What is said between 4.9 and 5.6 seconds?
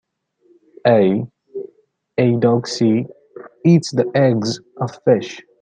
fish.